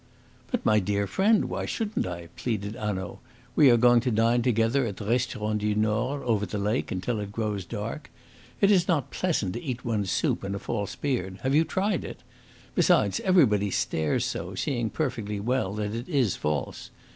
[0.49, 3.19] "But, my dear friend, why shouldn't I?" pleaded Hanaud.
[3.55, 7.19] "We are going to dine together at the Restaurant du Nord, over the lake, until
[7.19, 8.09] it grows dark.
[8.61, 11.37] It is not pleasant to eat one's soup in a false beard.
[11.43, 12.21] Have you tried it?
[12.73, 16.89] Besides, everybody stares so, seeing perfectly well that it is false.